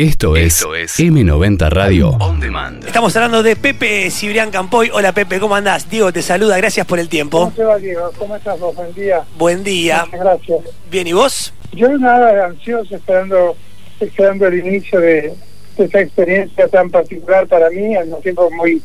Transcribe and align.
Esto 0.00 0.34
es, 0.34 0.64
M90 0.64 1.68
Radio 1.68 2.08
On 2.20 2.40
Demand. 2.40 2.86
Estamos 2.86 3.14
hablando 3.16 3.42
de 3.42 3.54
Pepe 3.54 4.10
Cibrián 4.10 4.50
Campoy. 4.50 4.88
Hola 4.94 5.12
Pepe, 5.12 5.38
¿cómo 5.38 5.54
andás? 5.54 5.90
Diego 5.90 6.10
te 6.10 6.22
saluda, 6.22 6.56
gracias 6.56 6.86
por 6.86 6.98
el 6.98 7.10
tiempo. 7.10 7.40
¿Cómo 7.40 7.50
te 7.50 7.64
va 7.64 7.76
Diego? 7.76 8.10
¿Cómo 8.18 8.34
estás 8.34 8.58
vos? 8.58 8.74
Buen 8.74 8.94
día. 8.94 9.22
Buen 9.36 9.62
día. 9.62 10.06
Muchas 10.06 10.20
gracias. 10.20 10.60
Bien, 10.90 11.06
¿y 11.06 11.12
vos? 11.12 11.52
Yo 11.72 11.98
nada 11.98 12.46
ansioso 12.46 12.96
esperando, 12.96 13.54
esperando 14.00 14.46
el 14.46 14.66
inicio 14.66 15.00
de, 15.00 15.34
de 15.76 15.84
esta 15.84 16.00
experiencia 16.00 16.66
tan 16.68 16.88
particular 16.88 17.46
para 17.46 17.68
mí, 17.68 17.94
al 17.94 18.06
mismo 18.06 18.20
tiempo 18.20 18.50
muy 18.52 18.80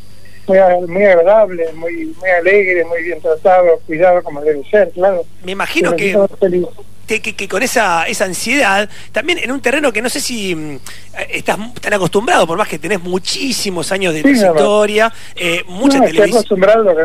muy, 0.47 0.57
muy 0.89 1.05
agradable, 1.05 1.71
muy 1.75 2.13
muy 2.19 2.29
alegre, 2.29 2.83
muy 2.83 3.03
bien 3.03 3.21
tratado, 3.21 3.79
cuidado 3.87 4.21
como 4.21 4.41
debe 4.41 4.69
ser, 4.69 4.91
claro. 4.91 5.23
Me 5.45 5.53
imagino 5.53 5.95
que 5.95 6.13
que, 7.05 7.47
con 7.47 7.63
esa, 7.63 8.07
esa 8.07 8.25
ansiedad, 8.25 8.89
también 9.11 9.39
en 9.39 9.51
un 9.51 9.61
terreno 9.61 9.91
que 9.91 10.01
no 10.01 10.09
sé 10.09 10.19
si 10.19 10.55
mm, 10.55 10.79
estás 11.29 11.57
tan 11.75 11.93
acostumbrado, 11.93 12.47
por 12.47 12.57
más 12.57 12.67
que 12.67 12.79
tenés 12.79 13.01
muchísimos 13.01 13.91
años 13.91 14.13
de 14.13 14.21
trayectoria, 14.21 15.11
eh, 15.35 15.63
mucha 15.67 15.99
televisión. 15.99 16.25
Estoy 16.25 16.39
acostumbrado, 16.39 16.95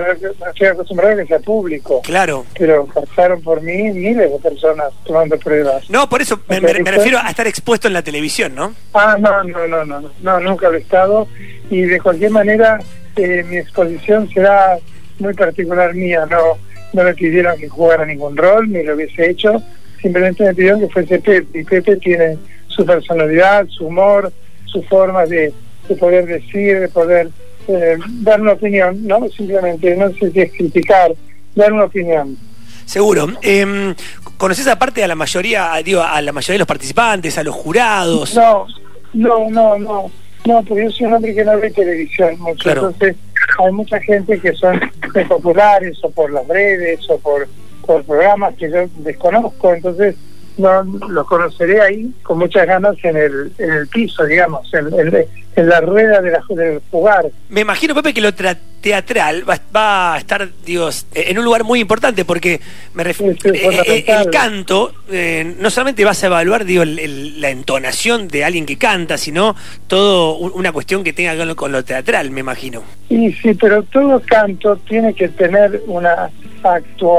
estoy 0.49 0.69
acostumbrado 0.69 1.15
a 1.15 1.17
que 1.17 1.27
sea 1.27 1.39
público. 1.39 2.01
Claro. 2.03 2.47
Pero 2.59 2.87
pasaron 2.87 3.43
por 3.43 3.61
mí 3.61 3.91
miles 3.93 4.31
de 4.31 4.39
personas 4.39 4.93
tomando 5.05 5.39
pruebas. 5.39 5.89
No, 5.91 6.09
por 6.09 6.23
eso 6.23 6.41
me, 6.49 6.61
refiero 6.61 7.19
a 7.19 7.29
estar 7.29 7.47
expuesto 7.47 7.89
en 7.89 7.95
la 7.95 8.03
televisión, 8.03 8.55
¿no? 8.55 8.75
Ah, 8.95 9.17
no, 9.19 9.45
no, 9.45 9.67
no, 9.67 9.85
no, 9.85 10.11
no, 10.21 10.41
nunca 10.41 10.69
lo 10.71 10.77
he 10.77 10.81
estado. 10.81 11.29
Y 11.71 11.83
de 11.83 12.01
cualquier 12.01 12.31
manera, 12.31 12.81
eh, 13.17 13.45
mi 13.47 13.59
exposición 13.59 14.29
será 14.33 14.79
muy 15.19 15.35
particular 15.35 15.95
mía, 15.95 16.27
no, 16.29 16.59
no 16.95 17.05
me 17.05 17.15
pidieron 17.15 17.59
que 17.59 17.69
jugara 17.69 18.07
ningún 18.07 18.37
rol, 18.37 18.71
ni 18.71 18.83
lo 18.83 18.95
hubiese 18.95 19.31
hecho 19.31 19.63
simplemente 20.01 20.45
me 20.45 20.55
pidieron 20.55 20.81
que 20.81 20.89
fuese 20.89 21.19
Pepe, 21.19 21.59
y 21.59 21.65
Pepe 21.65 21.97
tiene 21.97 22.39
su 22.69 22.85
personalidad, 22.85 23.67
su 23.69 23.87
humor, 23.87 24.33
su 24.67 24.83
forma 24.85 25.27
de, 25.27 25.53
poder 25.99 26.27
decir, 26.27 26.81
de 26.81 26.89
poder 26.89 27.29
eh, 27.69 27.97
dar 28.21 28.41
una 28.41 28.53
opinión, 28.53 29.07
¿no? 29.07 29.29
Simplemente, 29.29 29.97
no 29.97 30.11
sé 30.11 30.31
si 30.31 30.41
es 30.41 30.53
criticar, 30.53 31.13
dar 31.55 31.73
una 31.73 31.85
opinión. 31.85 32.37
Seguro. 32.85 33.29
Eh, 33.43 33.95
¿Conoces 34.37 34.67
aparte 34.67 35.05
a 35.05 35.09
la 35.09 35.15
mayoría, 35.15 35.73
digo, 35.85 36.03
a 36.03 36.21
la 36.21 36.33
mayoría 36.33 36.55
de 36.55 36.59
los 36.61 36.69
participantes, 36.69 37.37
a 37.39 37.43
los 37.43 37.55
jurados? 37.55 38.35
No, 38.35 38.67
no, 39.13 39.51
no, 39.51 39.79
no. 39.79 40.11
No, 40.47 40.63
porque 40.65 40.85
yo 40.85 40.91
soy 40.91 41.07
un 41.07 41.13
hombre 41.15 41.35
que 41.35 41.45
no 41.45 41.59
ve 41.59 41.71
televisión 41.71 42.39
mucho. 42.41 42.71
Entonces, 42.71 43.17
hay 43.59 43.73
mucha 43.73 44.01
gente 44.01 44.41
que 44.41 44.53
son 44.55 44.81
populares 45.29 45.99
o 46.03 46.11
por 46.11 46.33
las 46.33 46.47
redes 46.49 47.01
o 47.11 47.19
por 47.19 47.47
por 47.81 48.05
programas 48.05 48.55
que 48.55 48.71
yo 48.71 48.87
desconozco, 48.99 49.75
entonces 49.75 50.17
no 50.61 50.83
los 50.83 51.27
conoceré 51.27 51.81
ahí 51.81 52.13
con 52.23 52.39
muchas 52.39 52.67
ganas 52.67 52.97
en 53.03 53.17
el, 53.17 53.53
en 53.59 53.71
el 53.71 53.89
piso, 53.89 54.25
digamos, 54.25 54.73
en, 54.75 55.27
en, 55.57 55.69
la 55.69 55.81
rueda 55.81 56.21
de 56.21 56.31
la, 56.31 56.43
del 56.51 56.81
jugar. 56.91 57.27
Me 57.49 57.63
imagino, 57.63 57.95
Pepe, 57.95 58.15
que 58.15 58.21
lo 58.21 58.33
teatral 58.33 59.45
va, 59.49 60.15
a 60.15 60.19
estar, 60.19 60.49
Dios, 60.65 61.07
en 61.15 61.39
un 61.39 61.45
lugar 61.45 61.65
muy 61.65 61.81
importante, 61.81 62.25
porque 62.25 62.61
me 62.95 63.05
refiero 63.05 63.33
eh, 63.45 63.83
eh, 63.87 64.05
el 64.07 64.31
canto, 64.31 64.93
eh, 65.11 65.55
no 65.59 65.71
solamente 65.71 66.05
vas 66.05 66.23
a 66.23 66.27
evaluar, 66.27 66.65
digo, 66.65 66.85
la 66.85 67.51
entonación 67.51 68.29
de 68.29 68.45
alguien 68.45 68.65
que 68.65 68.79
canta, 68.79 69.19
sino 69.19 69.57
todo 69.87 70.37
una 70.37 70.73
cuestión 70.73 71.05
que 71.05 71.13
tenga 71.13 71.37
que 71.37 71.45
ver 71.45 71.57
con 71.57 71.73
lo 71.73 71.85
teatral, 71.85 72.31
me 72.31 72.41
imagino. 72.41 72.83
Y 73.11 73.33
sí, 73.33 73.55
pero 73.55 73.83
todo 73.83 74.23
canto 74.25 74.77
tiene 74.89 75.13
que 75.13 75.29
tener 75.29 75.83
una 75.89 76.31
actu 76.63 77.11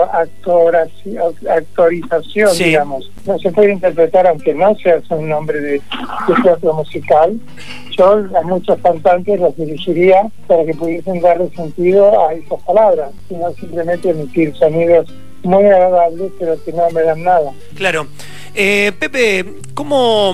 actorización, 1.50 2.58
digamos. 2.58 3.11
No 3.25 3.38
se 3.38 3.52
puede 3.52 3.73
interpretar 3.73 4.25
aunque 4.25 4.53
no 4.53 4.73
seas 4.75 5.03
un 5.09 5.28
nombre 5.28 5.59
de, 5.59 5.81
teatro 6.44 6.73
musical. 6.73 7.38
Yo 7.97 8.14
a 8.14 8.42
muchos 8.44 8.80
cantantes 8.80 9.38
los 9.38 9.53
dirigiría 9.58 10.28
para 10.47 10.64
que 10.64 10.73
pudiesen 10.73 11.19
darle 11.19 11.50
sentido 11.50 12.25
a 12.25 12.34
esas 12.36 12.62
palabras, 12.64 13.12
sino 13.28 13.52
simplemente 13.52 14.12
emitir 14.12 14.56
sonidos 14.56 15.13
muy 15.44 15.66
agradables, 15.66 16.31
pero 16.40 16.63
que 16.63 16.72
no 16.72 16.90
me 16.91 17.03
dan 17.03 17.22
nada. 17.22 17.51
Claro. 17.75 18.07
Eh, 18.56 18.94
Pepe, 18.97 19.46
¿cómo, 19.74 20.34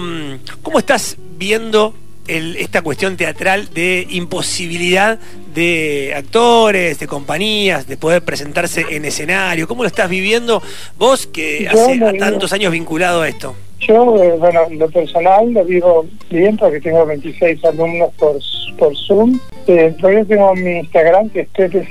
¿cómo 0.62 0.78
estás 0.78 1.17
viendo 1.38 1.96
esta 2.28 2.82
cuestión 2.82 3.18
teatral 3.18 3.70
de 3.74 4.08
imposibilidad 4.10 5.20
de 5.54 6.14
actores, 6.16 7.00
de 7.00 7.08
compañías, 7.08 7.88
de 7.88 7.98
poder 7.98 8.22
presentarse 8.22 8.86
en 8.90 9.06
escenario. 9.06 9.68
¿Cómo 9.68 9.84
lo 9.84 9.88
estás 9.88 10.10
viviendo 10.10 10.62
vos 10.98 11.28
que 11.28 11.68
hace 11.68 12.00
tantos 12.20 12.54
años 12.54 12.72
vinculado 12.72 13.22
a 13.22 13.30
esto? 13.30 13.56
Yo, 13.80 14.24
eh, 14.24 14.36
bueno, 14.40 14.62
lo 14.72 14.90
personal 14.90 15.54
lo 15.54 15.64
vivo 15.64 16.06
bien 16.30 16.58
porque 16.58 16.82
tengo 16.82 17.06
26 17.06 17.64
alumnos 17.66 18.12
por, 18.18 18.38
por 18.78 18.96
Zoom. 18.96 19.40
Eh, 19.68 19.96
todavía 20.00 20.26
tengo 20.26 20.56
mi 20.56 20.80
Instagram 20.80 21.30
que 21.30 21.42
es 21.42 21.48
Pepe 21.50 21.88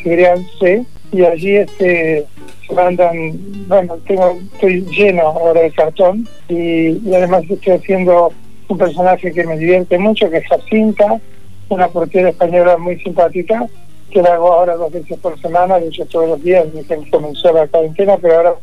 C 0.58 0.84
y 1.12 1.24
allí 1.24 1.56
este 1.56 2.26
se 2.66 2.74
mandan, 2.74 3.38
bueno, 3.68 3.96
tengo, 4.06 4.38
estoy 4.54 4.80
lleno 4.86 5.22
ahora 5.22 5.60
de 5.60 5.70
cartón 5.70 6.28
y 6.48 7.14
además 7.14 7.44
estoy 7.48 7.74
haciendo 7.74 8.32
un 8.68 8.78
personaje 8.78 9.32
que 9.32 9.46
me 9.46 9.58
divierte 9.58 9.98
mucho, 9.98 10.30
que 10.30 10.38
es 10.38 10.48
Jacinta, 10.48 11.20
una 11.68 11.88
portera 11.88 12.30
española 12.30 12.76
muy 12.76 12.98
simpática, 13.00 13.66
que 14.10 14.22
la 14.22 14.34
hago 14.34 14.52
ahora 14.52 14.76
dos 14.76 14.92
veces 14.92 15.18
por 15.18 15.40
semana, 15.40 15.78
de 15.78 15.88
hecho 15.88 16.06
todos 16.06 16.28
los 16.28 16.42
días 16.42 16.72
desde 16.72 17.02
que 17.02 17.10
comenzó 17.10 17.52
la 17.52 17.66
cuarentena, 17.66 18.16
pero 18.16 18.36
ahora 18.36 18.54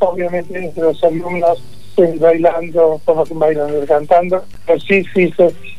obviamente 0.00 0.58
entre 0.58 0.82
los 0.82 1.02
alumnos 1.04 1.62
bailando, 2.18 3.00
como 3.04 3.24
bailando, 3.26 3.84
cantando, 3.86 4.42
pero 4.66 4.80
sí, 4.80 5.04
sí, 5.14 5.32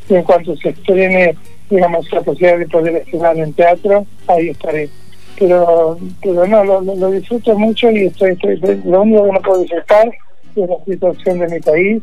en 0.08 0.22
cuanto 0.22 0.56
se 0.56 0.70
estrene, 0.70 1.36
digamos, 1.70 2.10
la 2.12 2.20
posibilidad 2.20 2.58
de 2.58 2.68
poder 2.68 2.96
estrenar 2.96 3.36
en 3.38 3.52
teatro, 3.54 4.06
ahí 4.28 4.50
estaré. 4.50 4.88
Pero, 5.38 5.98
pero 6.22 6.46
no, 6.46 6.62
lo, 6.64 7.10
disfruto 7.10 7.58
mucho 7.58 7.90
y 7.90 8.06
estoy, 8.06 8.32
estoy, 8.32 8.80
lo 8.84 9.02
único 9.02 9.24
que 9.24 9.32
no 9.32 9.40
puedo 9.40 9.62
disfrutar 9.62 10.08
es 10.54 10.68
la 10.68 10.84
situación 10.84 11.38
de 11.40 11.48
mi 11.48 11.60
país, 11.60 12.02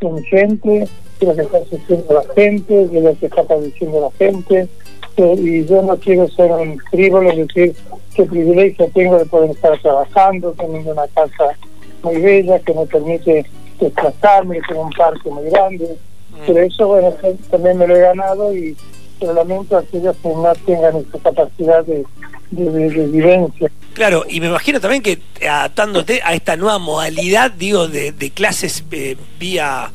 de 0.00 0.12
mi 0.12 0.22
gente, 0.24 0.88
de 1.20 1.26
lo 1.26 1.34
que 1.34 1.42
está 1.42 1.64
sufriendo 1.64 2.14
la 2.14 2.34
gente, 2.34 2.86
de 2.88 3.00
lo 3.00 3.18
que 3.18 3.26
está 3.26 3.42
padeciendo 3.44 4.00
la 4.00 4.10
gente. 4.12 4.68
Eh, 5.16 5.34
y 5.38 5.64
yo 5.66 5.82
no 5.82 5.96
quiero 5.96 6.28
ser 6.28 6.50
un 6.52 6.78
frívolo, 6.90 7.30
es 7.30 7.48
decir, 7.48 7.74
qué 8.14 8.24
privilegio 8.24 8.88
tengo 8.94 9.18
de 9.18 9.26
poder 9.26 9.50
estar 9.50 9.78
trabajando, 9.80 10.52
teniendo 10.52 10.92
una 10.92 11.06
casa 11.08 11.56
muy 12.02 12.20
bella 12.20 12.58
que 12.60 12.74
me 12.74 12.86
permite 12.86 13.44
desplazarme, 13.78 14.60
tengo 14.66 14.82
un 14.82 14.92
parque 14.92 15.30
muy 15.30 15.50
grande. 15.50 15.96
Mm. 16.30 16.46
Pero 16.46 16.60
eso, 16.60 16.88
bueno, 16.88 17.12
también 17.50 17.78
me 17.78 17.86
lo 17.86 17.96
he 17.96 18.00
ganado 18.00 18.54
y 18.54 18.76
pero 19.20 19.34
lamento 19.34 19.76
a 19.76 19.80
aquellos 19.80 20.16
que 20.16 20.28
no 20.30 20.52
tengan 20.64 20.96
esa 20.96 21.18
capacidad 21.18 21.84
de, 21.84 22.04
vivencia. 22.50 23.70
Claro, 23.94 24.24
y 24.28 24.40
me 24.40 24.48
imagino 24.48 24.80
también 24.80 25.02
que 25.02 25.18
adaptándote 25.46 26.20
a 26.24 26.34
esta 26.34 26.56
nueva 26.56 26.78
modalidad, 26.78 27.50
digo, 27.50 27.88
de, 27.88 28.32
clases 28.34 28.84
eh, 28.90 29.16
vía 29.38 29.90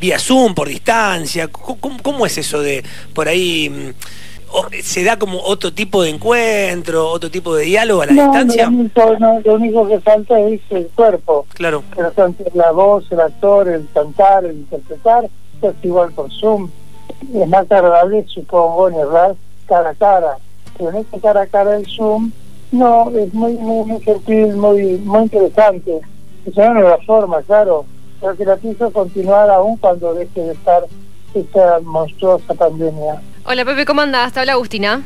vía 0.00 0.18
Zoom, 0.18 0.54
por 0.54 0.68
distancia? 0.68 1.48
¿Cómo, 1.48 2.26
es 2.26 2.38
eso 2.38 2.60
de 2.60 2.84
por 3.14 3.28
ahí? 3.28 3.70
Mm, 3.70 4.82
¿Se 4.82 5.02
da 5.02 5.18
como 5.18 5.40
otro 5.40 5.72
tipo 5.72 6.02
de 6.02 6.10
encuentro, 6.10 7.08
otro 7.08 7.30
tipo 7.30 7.54
de 7.54 7.64
diálogo 7.64 8.02
a 8.02 8.06
la 8.06 8.12
distancia? 8.12 8.70
No, 8.70 9.40
lo 9.44 9.54
único 9.54 9.88
que 9.88 9.98
falta 10.00 10.38
es 10.40 10.60
el 10.70 10.88
cuerpo. 10.94 11.46
Claro. 11.54 11.82
Pero 11.96 12.12
la 12.54 12.70
voz, 12.72 13.10
el 13.10 13.20
actor, 13.20 13.68
el 13.68 13.88
cantar, 13.94 14.44
el 14.44 14.56
interpretar, 14.56 15.24
es 15.62 15.74
igual 15.82 16.12
por 16.12 16.30
Zoom. 16.30 16.70
Es 17.34 17.48
más 17.48 17.70
agradable, 17.70 18.26
supongo, 18.28 18.88
en 18.88 18.96
verdad, 18.96 19.34
cara 19.66 19.90
a 19.90 19.94
cara. 19.94 20.36
En 20.88 20.96
este 20.96 21.18
cara 21.20 21.42
a 21.42 21.46
cara 21.46 21.72
del 21.72 21.86
Zoom, 21.86 22.30
no, 22.70 23.10
es 23.10 23.32
muy, 23.34 23.52
muy, 23.54 23.86
muy 23.86 24.00
gentil, 24.00 24.56
muy, 24.56 24.98
muy 24.98 25.22
interesante. 25.24 26.00
Es 26.46 26.56
una 26.56 26.74
nueva 26.74 26.98
forma, 27.06 27.42
claro 27.42 27.84
pero 28.22 28.36
que 28.36 28.44
la 28.44 28.56
pienso 28.56 28.90
continuar 28.92 29.50
aún 29.50 29.76
cuando 29.76 30.14
deje 30.14 30.40
de 30.40 30.52
estar 30.52 30.84
esta 31.34 31.80
monstruosa 31.80 32.54
pandemia. 32.54 33.20
Hola 33.44 33.64
Pepe, 33.64 33.84
¿cómo 33.84 34.00
andás? 34.00 34.32
Te 34.32 34.40
habla 34.40 34.52
Agustina. 34.52 35.02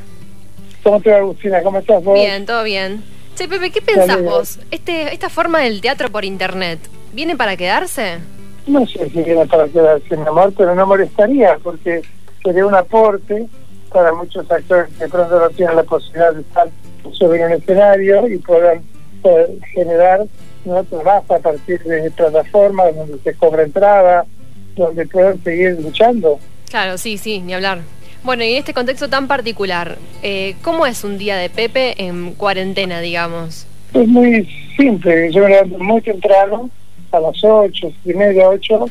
¿Cómo 0.84 1.00
te 1.00 1.10
va 1.10 1.18
Agustina? 1.18 1.62
¿Cómo 1.62 1.78
estás 1.78 2.04
vos? 2.04 2.14
Bien, 2.14 2.44
todo 2.44 2.62
bien. 2.62 3.02
Che, 3.34 3.48
Pepe, 3.48 3.70
¿qué 3.70 3.80
pensás 3.80 4.22
vos? 4.22 4.58
Este, 4.70 5.14
¿Esta 5.14 5.30
forma 5.30 5.60
del 5.60 5.80
teatro 5.80 6.10
por 6.10 6.26
internet, 6.26 6.78
¿viene 7.12 7.36
para 7.36 7.56
quedarse? 7.56 8.18
No 8.66 8.86
sé 8.86 9.08
si 9.08 9.22
viene 9.22 9.46
para 9.46 9.66
quedarse, 9.68 10.16
mi 10.16 10.26
amor, 10.26 10.52
pero 10.56 10.74
no 10.74 10.86
molestaría 10.86 11.56
porque 11.62 12.02
sería 12.44 12.66
un 12.66 12.74
aporte 12.74 13.46
para 13.92 14.12
muchos 14.12 14.50
actores 14.50 14.88
que 14.98 15.08
pronto 15.08 15.38
no 15.38 15.48
tienen 15.50 15.76
la 15.76 15.82
posibilidad 15.82 16.34
de 16.34 16.40
estar 16.40 16.68
sobre 17.12 17.44
un 17.46 17.52
escenario 17.52 18.28
y 18.28 18.38
puedan 18.38 18.82
eh, 19.24 19.58
generar 19.72 20.26
no 20.66 20.84
trabaja 20.84 21.36
a 21.36 21.38
partir 21.38 21.82
de 21.84 22.10
plataformas 22.10 22.94
donde 22.94 23.18
se 23.22 23.34
cobra 23.34 23.62
entrada, 23.62 24.26
donde 24.74 25.06
pueden 25.06 25.42
seguir 25.42 25.78
luchando. 25.80 26.38
Claro, 26.68 26.98
sí, 26.98 27.18
sí, 27.18 27.40
ni 27.40 27.54
hablar. 27.54 27.80
Bueno, 28.24 28.42
y 28.42 28.52
en 28.52 28.58
este 28.58 28.74
contexto 28.74 29.08
tan 29.08 29.28
particular, 29.28 29.96
eh, 30.22 30.56
¿cómo 30.62 30.84
es 30.86 31.04
un 31.04 31.16
día 31.16 31.36
de 31.36 31.48
Pepe 31.48 31.94
en 32.02 32.32
cuarentena, 32.32 33.00
digamos? 33.00 33.66
Es 33.94 34.08
muy 34.08 34.48
simple, 34.76 35.32
yo 35.32 35.42
me 35.42 35.50
levanto 35.50 35.78
muy 35.78 36.00
temprano, 36.00 36.68
a 37.12 37.20
las 37.20 37.36
8, 37.42 37.92
y 38.04 38.14
media, 38.14 38.48
8, 38.48 38.86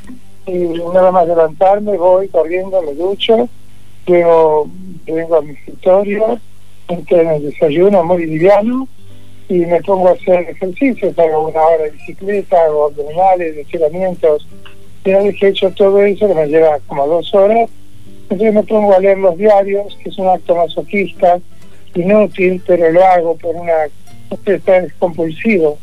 y 0.48 0.54
nada 0.94 1.12
más 1.12 1.28
levantarme 1.28 1.98
voy 1.98 2.30
corriendo, 2.30 2.82
me 2.82 2.94
ducho, 2.94 3.50
luego 4.08 4.70
vengo 5.14 5.38
a 5.38 5.42
mi 5.42 5.54
escritorio, 5.54 6.40
entro 6.88 7.22
en 7.22 7.28
el 7.30 7.44
desayuno 7.44 8.04
muy 8.04 8.26
liviano 8.26 8.88
y 9.48 9.60
me 9.60 9.82
pongo 9.82 10.10
a 10.10 10.14
hacer 10.14 10.50
ejercicios, 10.50 11.18
hago 11.18 11.48
una 11.48 11.62
hora 11.62 11.84
de 11.84 11.92
bicicleta, 11.92 12.64
hago 12.64 12.86
abdominales, 12.86 13.58
estiramientos. 13.58 14.48
Una 15.06 15.20
vez 15.20 15.36
que 15.40 15.46
he 15.46 15.50
hecho 15.50 15.70
todo 15.72 16.04
eso, 16.04 16.28
que 16.28 16.34
me 16.34 16.48
lleva 16.48 16.80
como 16.88 17.06
dos 17.08 17.34
horas, 17.34 17.70
entonces 18.24 18.54
me 18.54 18.64
pongo 18.64 18.94
a 18.96 19.00
leer 19.00 19.20
los 19.20 19.38
diarios, 19.38 19.96
que 20.02 20.10
es 20.10 20.18
un 20.18 20.28
acto 20.28 20.56
masoquista, 20.56 21.40
inútil, 21.94 22.62
pero 22.66 22.92
lo 22.92 23.04
hago 23.06 23.36
por 23.38 23.56
una 23.56 23.74
es 24.46 24.94
compulsivo. 25.00 25.78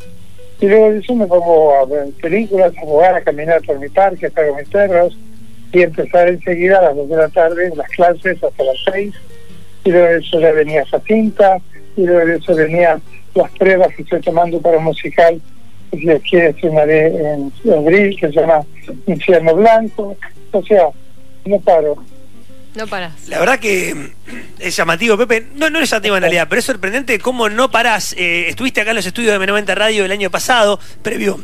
Y 0.59 0.67
luego 0.67 0.91
de 0.91 0.99
eso 0.99 1.15
me 1.15 1.25
pongo 1.25 1.73
a 1.75 1.85
ver 1.85 2.09
películas, 2.21 2.73
a 2.77 2.81
jugar, 2.81 3.15
a 3.15 3.21
caminar 3.21 3.61
por 3.65 3.79
mi 3.79 3.89
parque, 3.89 4.27
a 4.27 4.29
con 4.29 4.55
mis 4.57 4.69
perros, 4.69 5.17
y 5.73 5.81
empezar 5.81 6.29
enseguida 6.29 6.79
a 6.79 6.83
las 6.83 6.95
dos 6.95 7.09
de 7.09 7.17
la 7.17 7.29
tarde 7.29 7.73
las 7.75 7.89
clases 7.89 8.41
hasta 8.43 8.63
las 8.63 8.77
seis. 8.91 9.13
Y 9.83 9.91
luego 9.91 10.07
de 10.07 10.17
eso 10.19 10.39
ya 10.39 10.51
venía 10.51 10.85
Jacinta, 10.85 11.57
y 11.97 12.05
luego 12.05 12.25
de 12.25 12.37
eso 12.37 12.55
venía 12.55 12.99
las 13.35 13.51
pruebas 13.51 13.93
que 13.95 14.03
estoy 14.03 14.21
tomando 14.21 14.61
para 14.61 14.77
un 14.77 14.85
musical 14.85 15.41
que 15.91 15.97
si 15.97 16.29
quiere 16.29 16.49
estrenaré 16.49 17.07
en 17.07 17.51
abril, 17.71 18.17
que 18.19 18.27
se 18.27 18.33
llama 18.33 18.65
Infierno 19.07 19.55
Blanco. 19.55 20.15
O 20.51 20.63
sea, 20.63 20.87
no 21.45 21.59
paro. 21.59 21.97
No 22.75 22.87
paras. 22.87 23.27
La 23.27 23.39
verdad 23.39 23.59
que 23.59 24.13
es 24.59 24.75
llamativo, 24.75 25.17
Pepe. 25.17 25.47
No, 25.55 25.69
no 25.69 25.79
es 25.79 25.89
llamativo 25.89 26.15
en 26.15 26.23
realidad, 26.23 26.47
pero 26.49 26.59
es 26.59 26.65
sorprendente 26.65 27.19
cómo 27.19 27.49
no 27.49 27.69
parás. 27.69 28.15
Eh, 28.17 28.45
estuviste 28.47 28.81
acá 28.81 28.91
en 28.91 28.97
los 28.97 29.05
estudios 29.05 29.37
de 29.37 29.45
M90 29.45 29.75
Radio 29.75 30.05
el 30.05 30.11
año 30.11 30.31
pasado, 30.31 30.79
previo 31.01 31.39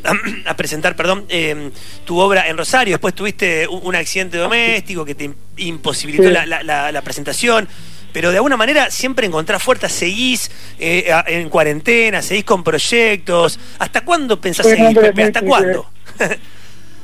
a, 0.46 0.56
presentar, 0.56 0.96
perdón, 0.96 1.26
eh, 1.30 1.70
tu 2.06 2.18
obra 2.20 2.48
en 2.48 2.58
Rosario. 2.58 2.94
Después 2.94 3.14
tuviste 3.14 3.68
un, 3.68 3.96
accidente 3.96 4.38
doméstico 4.38 5.06
que 5.06 5.16
te 5.16 5.30
imposibilitó 5.58 6.30
la, 6.30 6.46
la, 6.46 6.92
la 6.92 7.02
presentación 7.02 7.68
pero 8.12 8.31
de 8.31 8.38
alguna 8.38 8.58
manera 8.58 8.90
siempre 8.90 9.28
encontrás 9.28 9.62
fuerzas, 9.62 9.92
seguís 9.92 10.50
eh, 10.80 11.12
en 11.28 11.50
cuarentena, 11.50 12.22
seguís 12.22 12.44
con 12.44 12.64
proyectos. 12.64 13.60
¿Hasta 13.78 14.02
cuándo 14.02 14.40
pensás 14.42 14.66
seguir, 14.66 15.00
Pepe? 15.00 15.24
¿Hasta 15.24 15.42
cuándo? 15.42 15.90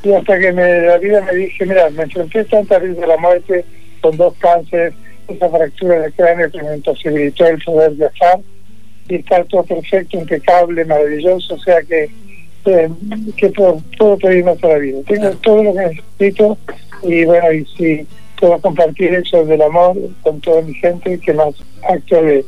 y 0.04 0.14
hasta 0.14 0.40
que 0.40 0.52
me, 0.52 0.82
la 0.82 0.98
vida 0.98 1.22
me 1.22 1.36
dije, 1.36 1.66
mira, 1.66 1.90
me 1.92 2.04
enfrenté 2.04 2.44
tantas 2.46 2.82
veces 2.82 3.04
a 3.04 3.08
la 3.08 3.18
muerte 3.18 3.66
con 4.06 4.18
dos 4.18 4.36
cánceres, 4.38 4.94
esa 5.28 5.50
fractura 5.50 6.00
de 6.02 6.12
cráneo 6.12 6.52
que 6.52 6.62
me 6.62 6.76
imposibilitó 6.76 7.48
el 7.48 7.60
poder 7.64 7.92
viajar 7.94 8.40
y 9.10 9.16
estar 9.16 9.44
todo 9.46 9.64
perfecto, 9.64 10.20
impecable, 10.20 10.86
maravilloso, 10.86 11.56
o 11.56 11.58
sea 11.58 11.82
que, 11.82 12.08
eh, 12.66 12.90
que 13.36 13.50
puedo, 13.50 13.82
puedo 13.98 14.18
toda 14.18 14.74
la 14.74 14.78
vida. 14.78 15.00
Tengo 15.08 15.32
todo 15.38 15.64
lo 15.64 15.74
que 15.74 16.02
necesito 16.20 16.56
y 17.02 17.26
bueno, 17.26 17.52
y 17.52 17.66
si 17.66 18.08
puedo 18.40 18.60
compartir 18.60 19.12
eso 19.16 19.44
del 19.44 19.64
amor 19.64 19.98
con 20.22 20.40
toda 20.42 20.62
mi 20.62 20.76
gente, 20.76 21.20
que 21.20 21.34
más 21.34 21.56
acto 21.90 22.22
de, 22.22 22.46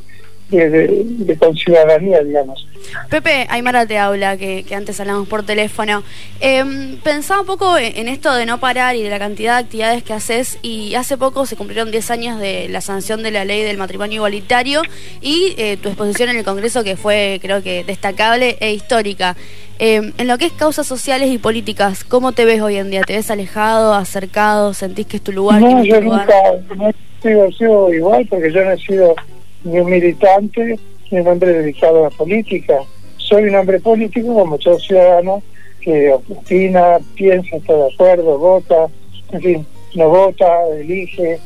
de, 0.50 1.04
de, 1.04 1.38
con 1.38 1.56
ciudadanía, 1.56 2.24
digamos. 2.24 2.68
Pepe, 3.10 3.48
Aymara 3.50 3.86
te 3.86 3.98
habla, 3.98 4.38
que, 4.38 4.64
que 4.64 4.76
antes 4.76 5.00
hablamos 5.00 5.28
por 5.28 5.44
teléfono. 5.44 6.04
Eh, 6.40 6.98
pensaba 7.04 7.42
un 7.42 7.48
poco 7.48 7.78
en, 7.78 8.08
esto 8.08 8.34
de 8.34 8.46
no 8.46 8.60
parar 8.60 8.96
y 8.96 9.04
de 9.04 9.10
la 9.10 9.20
cantidad 9.20 9.56
de 9.56 9.64
actividades 9.64 10.04
que 10.04 10.14
haces 10.14 10.60
y 10.62 10.96
hace 10.96 11.18
poco 11.18 11.46
se 11.46 11.56
cumplieron 11.56 11.92
10 11.92 12.12
años 12.12 12.40
de 12.40 12.70
la 12.70 12.82
sanción 12.82 13.24
de 13.24 13.32
la 13.32 13.46
ley 13.46 13.64
del 13.64 13.78
matrimonio 13.78 14.18
igualitario 14.18 14.82
y 15.22 15.54
eh, 15.58 15.78
tu 15.82 15.90
exposición 15.90 16.30
en 16.30 16.38
el 16.38 16.44
Congreso 16.44 16.84
que 16.84 16.96
fue 16.96 17.40
creo 17.42 17.62
que 17.62 17.84
destacable 17.84 18.58
e 18.60 18.74
histórica. 18.74 19.36
Eh, 19.80 20.12
en 20.18 20.28
lo 20.28 20.38
que 20.38 20.46
es 20.46 20.54
causas 20.54 20.88
sociales 20.88 21.30
y 21.30 21.38
políticas, 21.38 22.04
¿cómo 22.04 22.32
te 22.32 22.46
ves 22.46 22.62
hoy 22.62 22.78
en 22.78 22.90
día? 22.90 23.02
¿Te 23.02 23.16
ves 23.16 23.30
alejado, 23.30 23.94
acercado? 23.94 24.74
¿Sentís 24.74 25.06
que 25.06 25.18
es 25.18 25.24
tu 25.24 25.32
lugar? 25.32 25.62
No, 25.62 25.84
yo 25.84 26.02
nunca 26.02 26.34
no 26.76 26.90
he 26.90 27.52
sido 27.52 27.94
igual 27.94 28.26
porque 28.30 28.52
yo 28.52 28.64
no 28.64 28.72
he 28.72 28.78
sido 28.78 29.16
ni 29.63 29.80
un 29.80 29.89
militante 29.89 30.80
ni 31.12 31.19
un 31.19 31.27
hombre 31.27 31.54
dedicado 31.54 32.00
a 32.00 32.09
la 32.09 32.09
política. 32.09 32.80
Soy 33.18 33.44
un 33.44 33.56
hombre 33.56 33.80
político 33.80 34.33
como 34.33 34.57
todo 34.57 34.80
ciudadano 34.80 35.42
que 35.81 36.12
opina, 36.12 37.00
piensa, 37.15 37.56
está 37.56 37.74
de 37.74 37.94
acuerdo, 37.94 38.38
vota, 38.38 38.88
en 39.31 39.42
fin, 39.42 39.65
no 39.95 40.09
vota, 40.09 40.68
elige. 40.77 41.39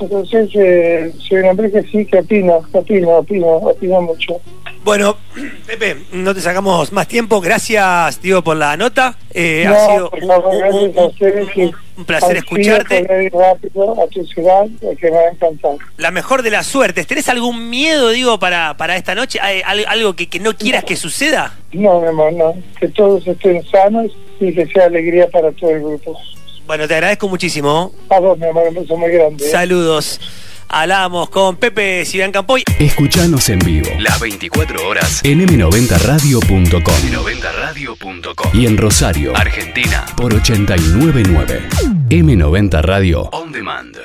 Entonces, 0.00 0.50
eh, 0.54 1.12
soy 1.18 1.38
un 1.38 1.46
hombre 1.46 1.70
que 1.70 1.82
sí, 1.82 2.04
que 2.06 2.18
opina, 2.18 2.58
opina, 2.72 3.08
opina, 3.08 3.46
opina 3.46 4.00
mucho. 4.00 4.40
Bueno, 4.88 5.18
Pepe, 5.66 5.98
no 6.12 6.34
te 6.34 6.40
sacamos 6.40 6.92
más 6.92 7.06
tiempo. 7.06 7.42
Gracias, 7.42 8.22
digo, 8.22 8.40
por 8.40 8.56
la 8.56 8.74
nota. 8.74 9.18
Eh, 9.34 9.66
ha 9.66 9.86
sido 9.86 10.10
un, 10.10 12.06
placer 12.06 12.38
escucharte. 12.38 13.30
Rápido 13.30 14.02
a 14.02 14.06
tu 14.06 14.24
ciudad, 14.24 14.64
que 14.98 15.10
me 15.10 15.16
va 15.18 15.24
a 15.24 15.28
encantar. 15.28 15.72
La 15.98 16.10
mejor 16.10 16.40
de 16.40 16.50
las 16.52 16.66
suertes. 16.66 17.06
¿Tenés 17.06 17.28
algún 17.28 17.68
miedo, 17.68 18.08
digo, 18.08 18.38
para, 18.38 18.78
para 18.78 18.96
esta 18.96 19.14
noche? 19.14 19.38
¿Algo 19.40 20.16
que, 20.16 20.26
que 20.30 20.40
no 20.40 20.56
quieras 20.56 20.84
que 20.84 20.96
suceda? 20.96 21.54
No, 21.74 22.00
mi 22.00 22.06
amor, 22.06 22.32
no. 22.32 22.54
Que 22.80 22.88
todos 22.88 23.26
estén 23.26 23.62
sanos 23.70 24.10
y 24.40 24.54
que 24.54 24.64
sea 24.68 24.86
alegría 24.86 25.28
para 25.28 25.52
todo 25.52 25.68
el 25.68 25.80
grupo. 25.80 26.18
Bueno, 26.66 26.88
te 26.88 26.94
agradezco 26.94 27.28
muchísimo. 27.28 27.92
A 28.08 28.20
vos, 28.20 28.38
mi 28.38 28.46
amor, 28.46 28.68
un 28.68 28.74
beso 28.76 28.96
muy 28.96 29.10
grande. 29.10 29.44
Saludos. 29.50 30.18
Hablamos 30.66 31.28
con 31.28 31.56
Pepe 31.56 32.06
Sidan 32.06 32.32
Campoy. 32.32 32.62
Escuchanos 32.78 33.48
en 33.48 33.58
vivo 33.58 33.88
las 33.98 34.20
24 34.20 34.86
horas 34.86 35.20
en 35.24 35.44
m90radio.com. 35.44 36.80
m90radio.com 36.80 38.52
y 38.54 38.66
en 38.66 38.76
Rosario, 38.76 39.36
Argentina 39.36 40.06
por 40.16 40.32
899. 40.32 41.68
M90 42.08 42.82
Radio 42.82 43.22
On 43.32 43.50
Demand. 43.50 43.98